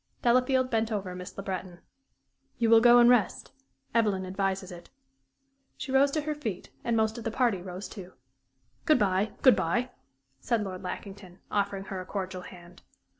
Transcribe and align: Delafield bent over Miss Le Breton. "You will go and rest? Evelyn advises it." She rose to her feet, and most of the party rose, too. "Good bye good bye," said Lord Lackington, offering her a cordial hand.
Delafield 0.23 0.71
bent 0.71 0.91
over 0.91 1.13
Miss 1.13 1.37
Le 1.37 1.43
Breton. 1.43 1.77
"You 2.57 2.71
will 2.71 2.79
go 2.81 2.97
and 2.97 3.07
rest? 3.07 3.51
Evelyn 3.93 4.25
advises 4.25 4.71
it." 4.71 4.89
She 5.77 5.91
rose 5.91 6.09
to 6.09 6.21
her 6.21 6.33
feet, 6.33 6.71
and 6.83 6.97
most 6.97 7.19
of 7.19 7.23
the 7.23 7.29
party 7.29 7.61
rose, 7.61 7.87
too. 7.87 8.13
"Good 8.85 8.97
bye 8.97 9.33
good 9.43 9.55
bye," 9.55 9.91
said 10.39 10.63
Lord 10.63 10.81
Lackington, 10.81 11.37
offering 11.51 11.83
her 11.83 12.01
a 12.01 12.05
cordial 12.07 12.41
hand. 12.41 12.81